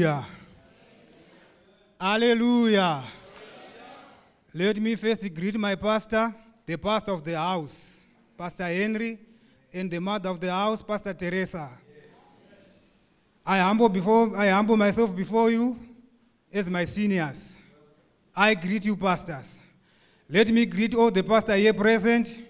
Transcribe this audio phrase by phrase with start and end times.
[0.00, 0.26] Hallelujah.
[2.00, 3.02] Hallelujah.
[4.54, 6.34] Let me first greet my pastor,
[6.64, 8.00] the pastor of the house,
[8.34, 9.18] Pastor Henry,
[9.70, 11.68] and the mother of the house, Pastor Teresa.
[13.44, 15.76] I humble before I humble myself before you
[16.50, 17.56] as my seniors.
[18.34, 19.58] I greet you, pastors.
[20.30, 22.42] Let me greet all the pastors here present.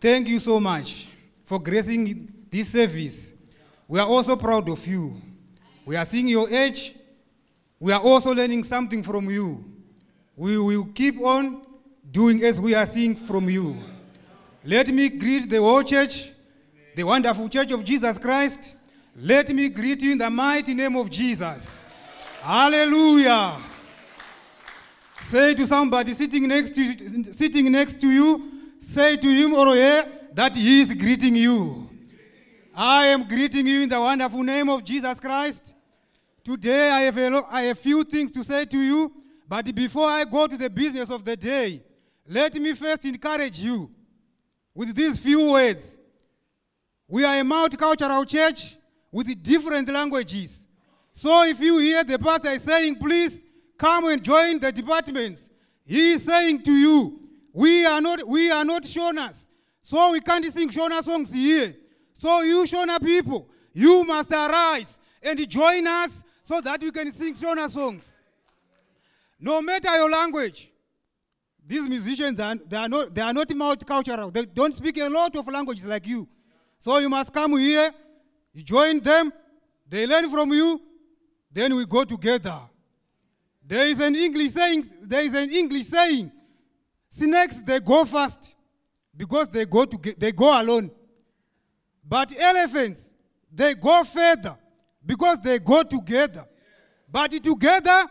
[0.00, 1.08] Thank you so much
[1.46, 3.32] for gracing this service.
[3.88, 5.20] We are also proud of you.
[5.86, 6.96] We are seeing your age.
[7.78, 9.64] We are also learning something from you.
[10.34, 11.62] We will keep on
[12.10, 13.80] doing as we are seeing from you.
[14.64, 16.32] Let me greet the whole church,
[16.96, 18.74] the wonderful church of Jesus Christ.
[19.16, 21.84] Let me greet you in the mighty name of Jesus.
[22.42, 23.56] Hallelujah.
[25.20, 28.50] Say to somebody sitting next to sitting next to you,
[28.80, 31.88] say to him or her that he is greeting you.
[32.74, 35.74] I am greeting you in the wonderful name of Jesus Christ.
[36.46, 39.12] Today I have a, have few things to say to you,
[39.48, 41.82] but before I go to the business of the day,
[42.24, 43.90] let me first encourage you
[44.72, 45.98] with these few words.
[47.08, 48.76] We are a multicultural church
[49.10, 50.68] with different languages.
[51.10, 53.44] So if you hear the pastor saying, please
[53.76, 55.50] come and join the departments,
[55.84, 59.48] he is saying to you, we are not, we are not Shonas.
[59.82, 61.74] So we can't sing Shona songs here.
[62.12, 67.34] So you Shona people, you must arise and join us so that you can sing
[67.34, 68.12] Shona songs.
[69.40, 70.70] No matter your language,
[71.66, 74.32] these musicians are, they are not they are not multicultural.
[74.32, 76.28] They don't speak a lot of languages like you.
[76.78, 77.90] So you must come here,
[78.52, 79.32] you join them,
[79.88, 80.80] they learn from you,
[81.50, 82.60] then we go together.
[83.66, 86.30] There is an English saying, there is an English saying,
[87.08, 88.54] snakes they go fast
[89.16, 90.92] because they go to they go alone.
[92.08, 93.12] But elephants,
[93.52, 94.56] they go further
[95.06, 96.44] because they go together.
[97.10, 98.04] But together,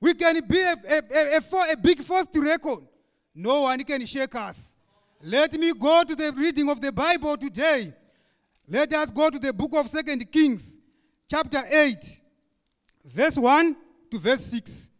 [0.00, 2.86] we can be a, a, a, a, big force to reckon.
[3.34, 4.76] No one can shake us.
[5.22, 7.92] Let me go to the reading of the Bible today.
[8.68, 10.78] Let us go to the book of Second Kings,
[11.28, 11.96] chapter 8,
[13.04, 13.76] verse 1
[14.12, 14.90] to verse 6.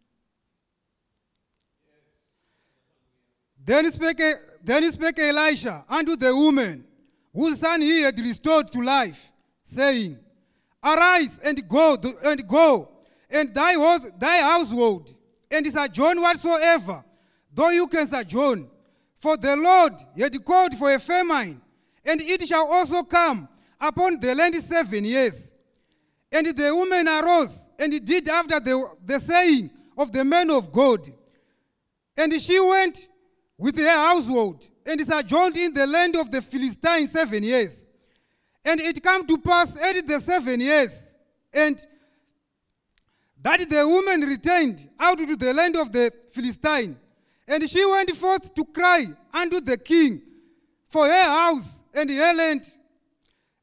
[3.65, 4.23] Then spake,
[4.65, 6.85] then spake Elisha unto the woman
[7.33, 9.31] whose son he had restored to life,
[9.63, 10.19] saying,
[10.95, 12.89] Arise and go, and go,
[13.31, 13.75] and thy,
[14.19, 15.15] thy household,
[15.51, 17.05] and sojourn whatsoever,
[17.53, 18.69] though you can sojourn.
[19.17, 21.61] For the Lord had called for a famine,
[22.05, 23.49] and it shall also come
[23.81, 25.53] upon the land seven years.
[26.31, 31.01] And the woman arose and did after the, the saying of the man of God.
[32.17, 33.09] And she went
[33.57, 37.88] with her household and sojourned in the land of the Philistines seven years.
[38.69, 41.17] And it came to pass at the seven years,
[41.55, 41.79] and
[43.41, 46.95] that the woman returned out to the land of the Philistine.
[47.47, 50.21] And she went forth to cry unto the king
[50.87, 52.61] for her house and her land.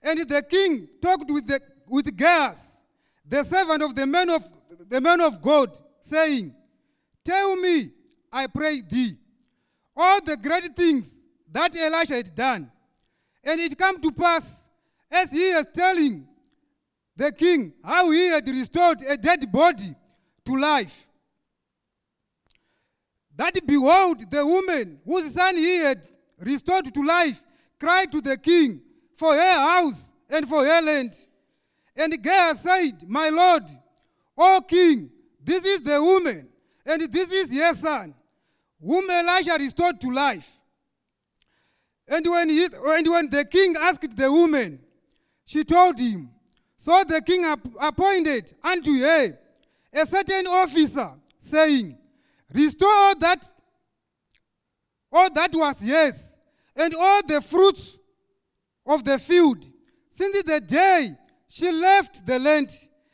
[0.01, 2.79] And the king talked with the with Gehazi,
[3.27, 4.43] the servant of the man of
[4.89, 5.69] the man of God,
[6.01, 6.51] saying,
[7.23, 7.91] Tell me,
[8.31, 9.17] I pray thee,
[9.95, 12.71] all the great things that Elisha had done.
[13.43, 14.64] And it came to pass,
[15.11, 16.27] as he was telling
[17.15, 19.95] the king how he had restored a dead body
[20.45, 21.07] to life,
[23.35, 26.05] that behold, the woman whose son he had
[26.39, 27.41] restored to life
[27.79, 28.81] cried to the king
[29.15, 31.13] for her house and for her land.
[31.95, 33.63] And Gehazi said, My lord,
[34.37, 35.09] O king,
[35.43, 36.47] this is the woman,
[36.85, 38.13] and this is your son,
[38.81, 40.59] whom Elisha restored to life.
[42.07, 44.79] And when, he, and when the king asked the woman,
[45.45, 46.29] she told him.
[46.77, 49.37] So the king app- appointed unto her
[49.93, 51.97] a certain officer, saying,
[52.53, 53.51] Restore all that,
[55.11, 56.35] all that was yours,
[56.75, 57.97] and all the fruits
[58.85, 59.65] of the field,
[60.09, 61.15] since the day
[61.47, 62.69] she left the land,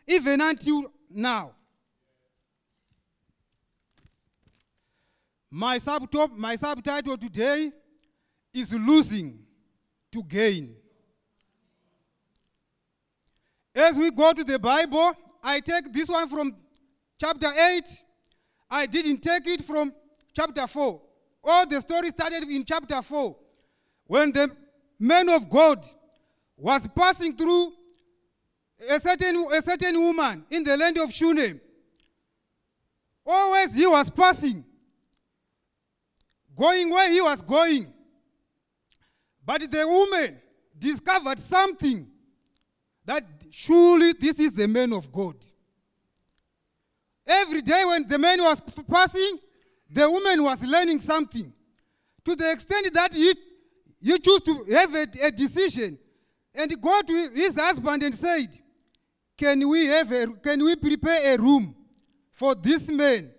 [0.07, 1.53] even until now.
[5.49, 5.79] My,
[6.35, 7.71] my subtitle today
[8.53, 9.39] is Losing
[10.11, 10.75] to Gain.
[13.73, 16.55] As we go to the Bible, I take this one from
[17.19, 17.83] chapter 8.
[18.69, 19.93] I didn't take it from
[20.33, 21.01] chapter 4.
[21.43, 23.35] All the story started in chapter 4
[24.05, 24.49] when the
[24.99, 25.83] man of God
[26.57, 27.73] was passing through
[28.89, 31.59] a certain, a certain woman in the land of Shunem.
[33.25, 34.65] Always he was passing,
[36.55, 37.91] going where he was going.
[39.45, 40.39] But the woman
[40.77, 42.07] discovered something
[43.05, 45.35] that surely this is the man of God.
[47.27, 49.37] every day when the man was passing,
[49.89, 51.53] the woman was learning something.
[52.25, 53.33] To the extent that he,
[54.01, 55.97] he chose to have a, a decision
[56.53, 58.47] and go to his husband and said,
[59.37, 61.75] Can we have a, can we prepare a room
[62.31, 63.31] for this man?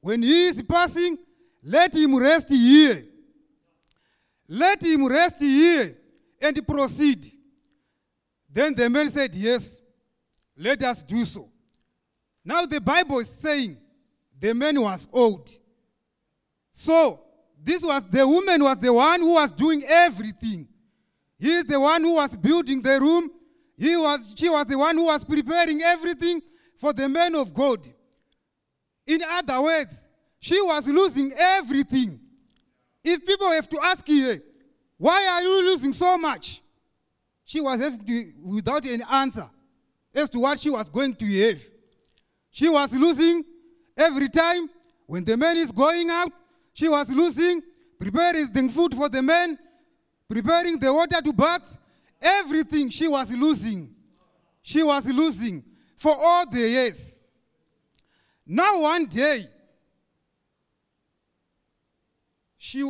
[0.00, 1.18] When he is passing,
[1.62, 3.04] let him rest here.
[4.48, 5.96] Let him rest here
[6.40, 7.30] and proceed.
[8.52, 9.80] Then the man said, Yes,
[10.56, 11.48] let us do so.
[12.44, 13.76] Now the Bible is saying
[14.38, 15.48] the man was old.
[16.72, 17.20] So
[17.62, 20.66] this was the woman was the one who was doing everything.
[21.38, 23.30] He is the one who was building the room.
[23.76, 26.42] He was, she was the one who was preparing everything
[26.76, 27.86] for the man of God.
[29.06, 30.06] In other words,
[30.38, 32.20] she was losing everything.
[33.02, 34.40] If people have to ask you,
[34.98, 36.59] why are you losing so much?
[37.50, 37.80] She was
[38.44, 39.50] without an answer
[40.14, 41.60] as to what she was going to have.
[42.52, 43.44] She was losing
[43.96, 44.70] every time
[45.08, 46.30] when the man is going out.
[46.72, 47.60] She was losing,
[47.98, 49.58] preparing the food for the man,
[50.28, 51.76] preparing the water to bath,
[52.22, 53.96] everything she was losing.
[54.62, 55.64] She was losing
[55.96, 57.18] for all the years.
[58.46, 59.48] Now, one day,
[62.56, 62.88] she,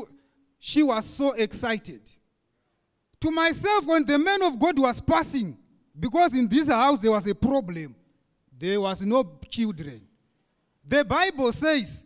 [0.59, 2.03] she was so excited.
[3.21, 5.57] To myself, when the man of God was passing,
[5.99, 7.95] because in this house there was a problem,
[8.59, 10.01] there was no children.
[10.87, 12.05] The Bible says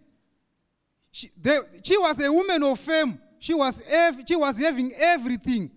[1.11, 3.21] she, the, she was a woman of fame.
[3.39, 5.71] She was, ev- she was having everything,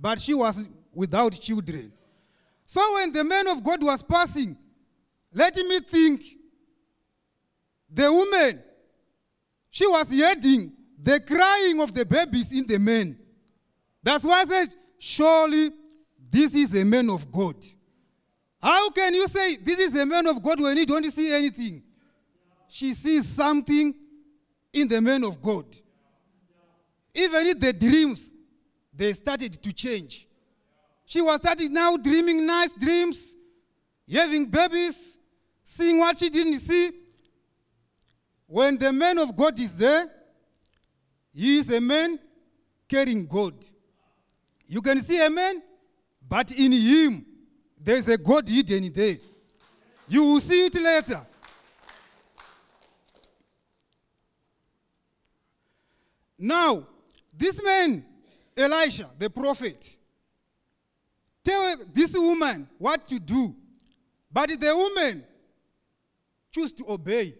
[0.00, 1.92] but she was without children.
[2.66, 4.56] So when the man of God was passing,
[5.34, 6.22] let me think
[7.92, 8.62] the woman,
[9.70, 10.72] she was hearing
[11.02, 13.18] the crying of the babies in the men.
[14.02, 15.70] That's why I said, surely
[16.30, 17.56] this is a man of God.
[18.62, 21.82] How can you say this is a man of God when you don't see anything?
[22.68, 23.94] She sees something
[24.72, 25.64] in the man of God.
[27.14, 28.32] Even in the dreams,
[28.94, 30.28] they started to change.
[31.06, 33.34] She was starting now dreaming nice dreams,
[34.10, 35.18] having babies,
[35.64, 36.90] seeing what she didn't see.
[38.46, 40.08] When the man of God is there,
[41.32, 42.18] he is a man
[42.88, 43.54] carrying God.
[44.70, 45.60] You can see a man,
[46.28, 47.26] but in him,
[47.76, 49.16] there is a God hidden there.
[50.06, 51.26] You will see it later.
[56.38, 56.84] Now,
[57.36, 58.04] this man,
[58.56, 59.96] Elisha, the prophet,
[61.42, 63.56] tell this woman what to do.
[64.30, 65.24] But the woman
[66.52, 67.34] choose to obey.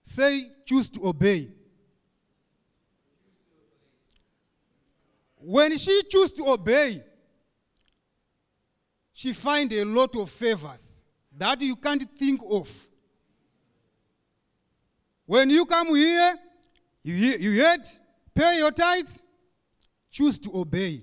[0.00, 1.50] Say, choose to obey.
[5.46, 7.02] When she choose to obey,
[9.12, 11.02] she find a lot of favors
[11.36, 12.68] that you can't think of.
[15.26, 16.34] When you come here,
[17.02, 17.82] you, you heard,
[18.34, 19.08] pay your tithe,
[20.10, 21.02] choose to obey.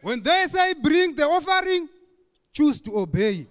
[0.00, 1.88] When they say bring the offering,
[2.52, 3.48] choose to obey.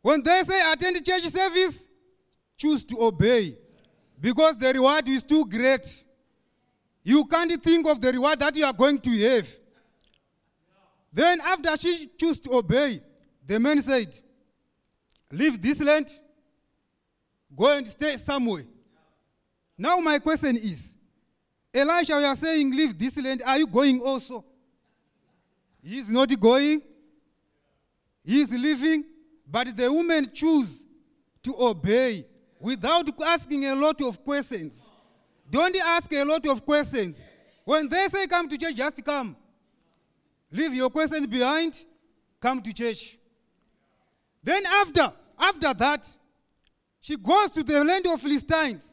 [0.00, 1.90] When they say attend church service,
[2.56, 3.58] choose to obey.
[4.18, 6.04] Because the reward is too great.
[7.04, 9.48] You can't think of the reward that you are going to have.
[11.12, 13.00] Then, after she chose to obey,
[13.46, 14.18] the man said,
[15.30, 16.08] Leave this land,
[17.54, 18.64] go and stay somewhere.
[19.76, 20.96] Now, my question is
[21.72, 24.44] Elisha, you are saying, Leave this land, are you going also?
[25.82, 26.80] He is not going,
[28.24, 29.04] he is leaving,
[29.46, 30.86] but the woman chose
[31.42, 32.24] to obey
[32.58, 34.90] without asking a lot of questions.
[35.48, 37.20] Don't ask a lot of questions.
[37.64, 39.36] When they say come to church, just come.
[40.50, 41.84] Leave your questions behind,
[42.40, 43.18] come to church.
[44.42, 46.06] Then after, after that,
[47.00, 48.84] she goes to the land of Philistines.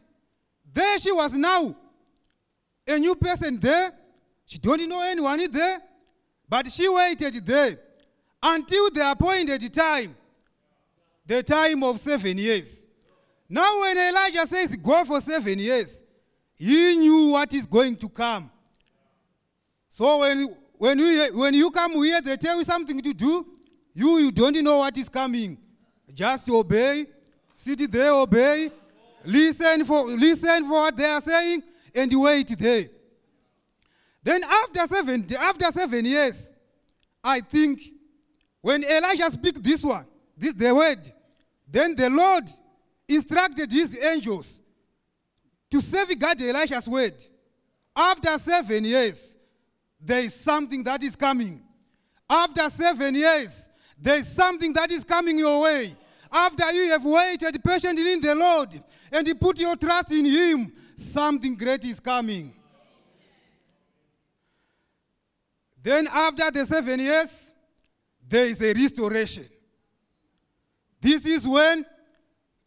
[0.73, 1.75] There she was now
[2.87, 3.91] a new person there.
[4.45, 5.79] She don't know anyone there,
[6.47, 7.79] but she waited there
[8.41, 10.15] until the appointed time,
[11.25, 12.85] the time of seven years.
[13.47, 16.00] Now, when Elijah says go for seven years,
[16.61, 18.51] he knew what is going to come.
[19.89, 23.47] So when when you when you come here, they tell you something to do.
[23.95, 25.57] You you don't know what is coming.
[26.13, 27.07] Just obey.
[27.55, 28.69] Sit there, obey.
[29.25, 31.63] Listen for listen for what they are saying,
[31.95, 32.85] and wait there.
[34.21, 36.53] Then after seven after seven years,
[37.23, 37.81] I think
[38.61, 40.05] when Elijah speak this one,
[40.37, 41.11] this the word,
[41.67, 42.43] then the Lord
[43.07, 44.61] instructed his angels
[45.71, 47.15] to safeguard Elisha's word.
[47.95, 49.37] After seven years,
[49.99, 51.61] there is something that is coming.
[52.29, 53.69] After seven years,
[54.01, 55.95] There is something that is coming your way.
[56.31, 58.69] After you have waited patiently in the Lord
[59.11, 62.51] and you put your trust in Him, something great is coming.
[65.83, 67.53] Then, after the seven years,
[68.27, 69.45] there is a restoration.
[70.99, 71.85] This is when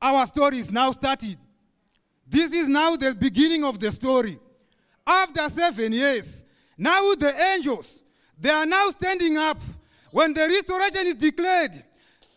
[0.00, 1.38] our story is now started.
[2.26, 4.38] This is now the beginning of the story.
[5.06, 6.42] After seven years,
[6.78, 8.00] now the angels,
[8.38, 9.58] they are now standing up.
[10.10, 11.82] When the restoration is declared,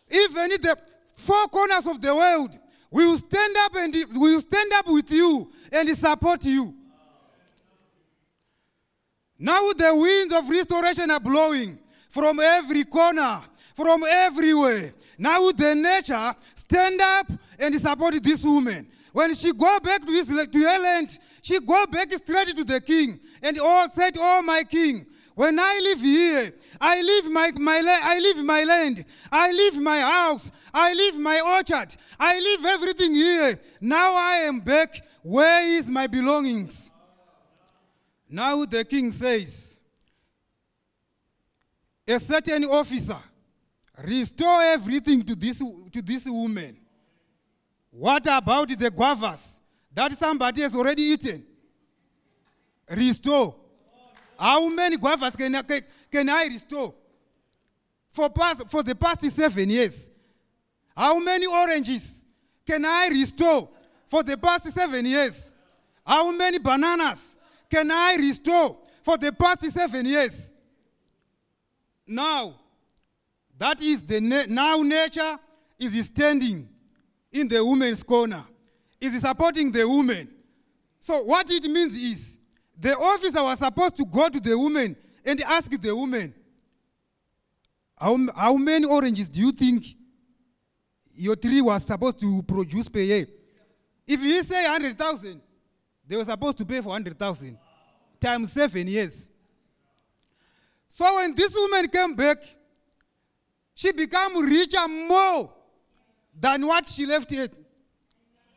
[0.10, 0.78] even in the
[1.14, 2.58] four corners of the world,
[2.90, 6.74] we will stand up and we will stand up with you and support you.
[9.40, 11.78] Now the winds of restoration are blowing
[12.10, 13.42] from every corner,
[13.76, 14.94] from everywhere.
[15.18, 17.28] Now the nature stand up
[17.60, 18.88] and support this woman.
[19.18, 22.80] When she go back to, his, to her land, she go back straight to the
[22.80, 28.00] king and all said, "Oh my king, when I live here, I leave my, my
[28.04, 33.16] I leave my land, I leave my house, I leave my orchard, I leave everything
[33.16, 33.60] here.
[33.82, 35.04] Now I am back.
[35.24, 36.92] Where is my belongings?"
[38.30, 39.80] Now the king says,
[42.08, 43.18] a certain officer,
[44.04, 46.78] restore everything to this, to this woman.
[47.92, 49.60] What about the guavas
[49.94, 51.46] that somebody has already eaten?
[52.90, 53.56] Restore.
[54.38, 55.64] How many guavas can I,
[56.12, 56.94] can I restore?
[58.12, 60.10] For, past, for the past seven years.
[60.96, 62.24] How many oranges
[62.66, 63.70] can I restore
[64.08, 65.54] for the past seven years?
[66.06, 67.38] How many bananas
[67.70, 70.52] can I restore for the past seven years?
[72.08, 72.56] Now,
[73.58, 75.38] that is the na- now nature
[75.78, 76.70] is standing
[77.32, 78.44] in the woman's corner,
[79.00, 80.28] is supporting the woman.
[81.00, 82.40] So what it means is
[82.80, 86.34] the officer was supposed to go to the woman and ask the woman,
[87.98, 89.84] how, how many oranges do you think
[91.14, 93.28] your tree was supposed to produce per year?
[94.08, 95.42] If he say 100,000,
[96.08, 97.58] they were supposed to pay for 100,000
[98.20, 99.30] times seven years.
[100.88, 102.38] So when this woman came back,
[103.76, 105.54] she became richer more
[106.40, 107.54] than what she left it.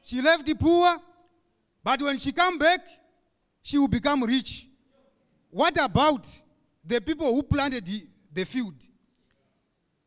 [0.05, 0.97] She left the poor,
[1.83, 2.81] but when she come back,
[3.63, 4.67] she will become rich.
[5.51, 6.27] What about
[6.85, 8.75] the people who planted the, the field?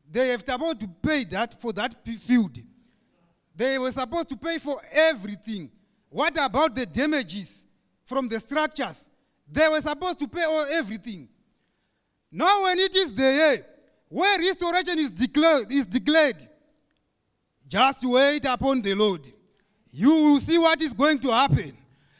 [0.09, 2.57] They have supposed to pay that for that field.
[3.55, 5.71] They were supposed to pay for everything.
[6.09, 7.65] What about the damages
[8.05, 9.09] from the structures?
[9.51, 11.27] They were supposed to pay all everything.
[12.31, 13.65] Now, when it is the year
[14.09, 16.47] where restoration is declared, is declared,
[17.73, 19.27] just wait upon the Lord.
[19.91, 21.75] You will see what is going to happen.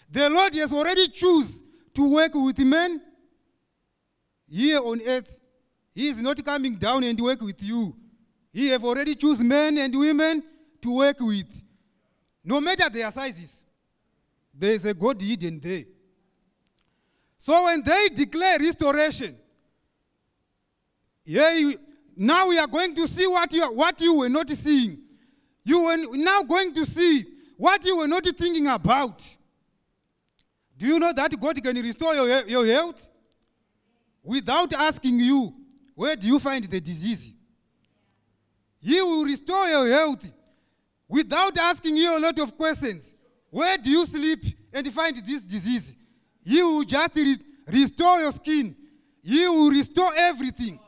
[0.10, 1.62] The Lord has already choose
[1.94, 3.00] to work with men
[4.50, 5.40] here on earth.
[5.94, 7.96] He is not coming down and work with you.
[8.52, 10.42] He have already choose men and women
[10.82, 11.62] to work with.
[12.44, 13.64] No matter their sizes,
[14.56, 15.84] there is a God hidden there.
[17.38, 19.38] So when they declare restoration,
[21.26, 21.74] yeah,
[22.18, 25.04] now we are going to see what you, what you were not seeing.
[25.64, 27.24] You are now going to see
[27.58, 29.22] what you were not thinking about.
[30.78, 33.08] Do you know that God can restore your, your health?
[34.24, 35.54] Without asking you,
[35.96, 37.34] where do you find the disease?
[38.80, 40.32] He will restore your health
[41.08, 43.16] without asking you a lot of questions.
[43.50, 44.40] Where do you sleep
[44.74, 45.96] and find this disease?
[46.44, 48.76] He will just re- restore your skin.
[49.22, 50.80] He will restore everything.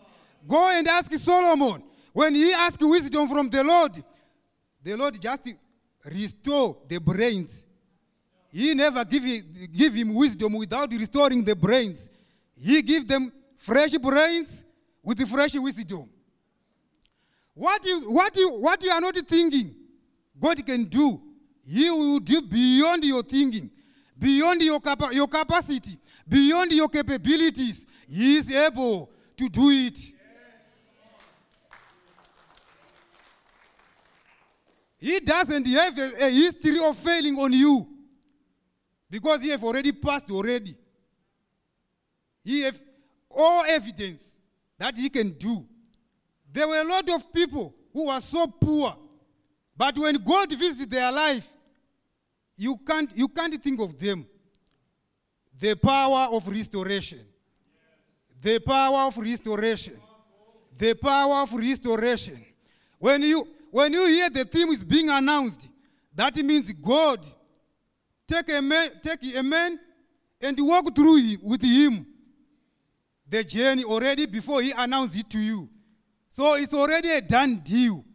[0.47, 1.83] Go and ask Solomon.
[2.11, 3.91] When he asked wisdom from the Lord,
[4.85, 5.55] the Lord just
[6.05, 7.65] restore the brains.
[8.51, 9.23] He never give,
[9.73, 12.11] give him wisdom without restoring the brains.
[12.55, 14.63] He give them fresh brains
[15.01, 16.07] with fresh wisdom.
[17.55, 19.75] What you, what, you, what you are not thinking,
[20.39, 21.19] God can do.
[21.67, 23.71] He will do beyond your thinking,
[24.19, 27.87] beyond your, capa- your capacity, beyond your capabilities.
[28.07, 29.97] He is able to do it.
[35.05, 37.87] He doesn't have a, a history of failing on you
[39.07, 40.75] because he have already passed already.
[42.43, 42.75] He have
[43.29, 44.39] all evidence
[44.79, 45.63] that he can do.
[46.51, 48.97] There were a lot of people who were so poor,
[49.77, 51.53] but when God visits their life,
[52.57, 54.25] you can't, you can't think of them.
[55.59, 57.19] The power of restoration.
[58.41, 60.01] The power of restoration.
[60.75, 62.43] The power of restoration.
[62.97, 65.67] When you, when you hear the theme is being announced,
[66.15, 67.19] that means God
[68.25, 69.77] take a man, take a man
[70.39, 72.05] and walk through with him
[73.27, 75.67] the journey already before he announced it to you.
[76.29, 78.05] So it's already a done deal.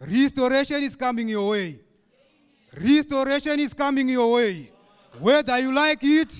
[0.00, 1.78] Restoration is coming your way.
[2.74, 4.72] Restoration is coming your way.
[5.18, 6.32] Whether you like it,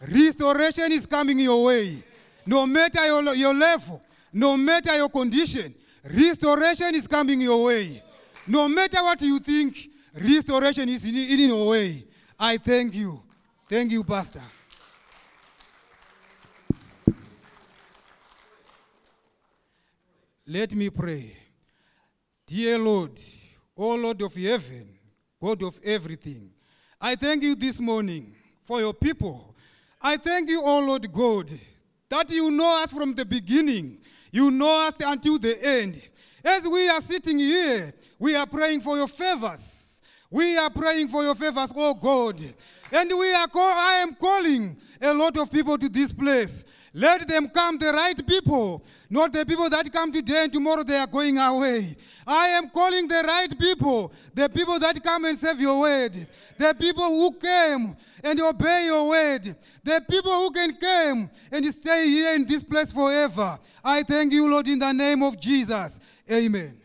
[0.00, 2.04] restoration is coming your way.
[2.46, 4.00] No matter your, your level,
[4.32, 8.04] no matter your condition, restoration is coming your way.
[8.48, 12.04] No matter what you think, restoration is in, in your way.
[12.38, 13.22] I thank you.
[13.68, 14.40] Thank you, Pastor.
[20.46, 21.36] Let me pray.
[22.46, 23.20] Dear Lord,
[23.76, 24.88] O Lord of heaven,
[25.38, 26.50] God of everything,
[26.98, 29.54] I thank you this morning for your people.
[30.00, 31.52] I thank you, O Lord God,
[32.08, 33.98] that you know us from the beginning.
[34.32, 36.00] You know us until the end.
[36.44, 40.00] As we are sitting here, we are praying for your favors.
[40.30, 42.40] We are praying for your favors, oh God.
[42.92, 46.64] And we are call, I am calling a lot of people to this place.
[46.94, 50.96] Let them come, the right people, not the people that come today and tomorrow they
[50.96, 51.94] are going away.
[52.26, 56.26] I am calling the right people, the people that come and save your word,
[56.56, 62.08] the people who came and obey your word, the people who can come and stay
[62.08, 63.58] here in this place forever.
[63.84, 66.00] I thank you, Lord, in the name of Jesus.
[66.30, 66.77] Amen.